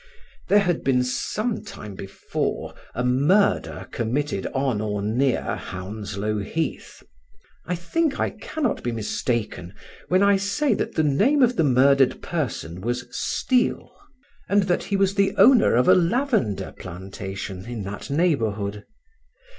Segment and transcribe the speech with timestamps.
[0.49, 7.03] There had been some time before a murder committed on or near Hounslow Heath.
[7.67, 9.75] I think I cannot be mistaken
[10.07, 13.91] when I say that the name of the murdered person was Steele,
[14.49, 18.87] and that he was the owner of a lavender plantation in that neighbourhood.